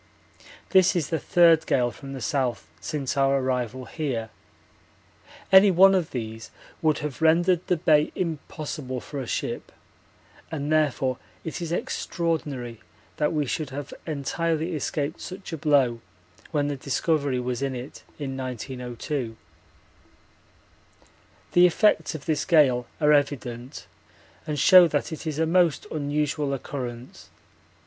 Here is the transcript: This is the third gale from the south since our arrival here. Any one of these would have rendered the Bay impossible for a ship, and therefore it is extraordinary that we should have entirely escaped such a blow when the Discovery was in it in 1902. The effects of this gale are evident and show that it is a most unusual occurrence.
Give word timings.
This 0.71 0.95
is 0.95 1.09
the 1.09 1.19
third 1.19 1.67
gale 1.67 1.91
from 1.91 2.13
the 2.13 2.21
south 2.23 2.67
since 2.81 3.15
our 3.15 3.37
arrival 3.37 3.85
here. 3.85 4.31
Any 5.51 5.69
one 5.69 5.93
of 5.93 6.09
these 6.09 6.49
would 6.81 6.97
have 7.05 7.21
rendered 7.21 7.67
the 7.67 7.77
Bay 7.77 8.11
impossible 8.15 8.99
for 8.99 9.21
a 9.21 9.27
ship, 9.27 9.71
and 10.49 10.71
therefore 10.71 11.19
it 11.43 11.61
is 11.61 11.71
extraordinary 11.71 12.79
that 13.17 13.31
we 13.31 13.45
should 13.45 13.69
have 13.69 13.93
entirely 14.07 14.73
escaped 14.73 15.21
such 15.21 15.53
a 15.53 15.57
blow 15.57 16.01
when 16.49 16.67
the 16.67 16.77
Discovery 16.77 17.39
was 17.39 17.61
in 17.61 17.75
it 17.75 18.01
in 18.17 18.35
1902. 18.35 19.37
The 21.51 21.67
effects 21.67 22.15
of 22.15 22.25
this 22.25 22.43
gale 22.43 22.87
are 22.99 23.13
evident 23.13 23.85
and 24.47 24.57
show 24.57 24.87
that 24.87 25.11
it 25.11 25.27
is 25.27 25.37
a 25.37 25.45
most 25.45 25.85
unusual 25.91 26.55
occurrence. 26.55 27.29